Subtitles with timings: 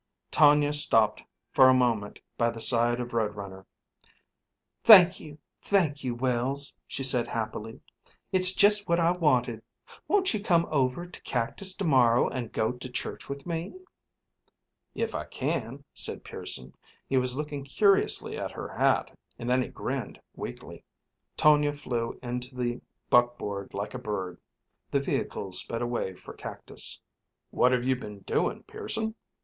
[0.31, 1.21] Tonia stopped
[1.53, 3.67] for a moment by the side of Road Runner.
[4.83, 7.81] "Thank you, thank you, Wells," she said, happily.
[8.31, 9.61] "It's just what I wanted.
[10.07, 13.75] Won't you come over to Cactus to morrow and go to church with me?"
[14.95, 16.73] "If I can," said Pearson.
[17.07, 20.83] He was looking curiously at her hat, and then he grinned weakly.
[21.37, 22.81] Tonia flew into the
[23.11, 24.39] buckboard like a bird.
[24.89, 26.99] The vehicles sped away for Cactus.
[27.51, 29.13] "What have you been doing, Pearson?"